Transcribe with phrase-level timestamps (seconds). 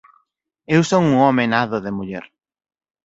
[0.75, 2.25] Eu son un home nado de muller.